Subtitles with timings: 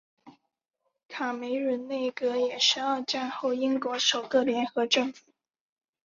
[1.07, 5.31] 卡梅伦内阁也是二战后英国首个联合政府。